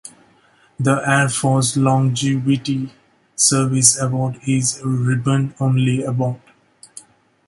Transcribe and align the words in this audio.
The 0.79 0.95
Air 1.07 1.29
Force 1.29 1.77
Longevity 1.77 2.91
Service 3.35 3.99
Award 4.01 4.37
is 4.47 4.79
a 4.79 4.87
ribbon 4.87 5.53
only 5.59 6.01
award. 6.03 6.41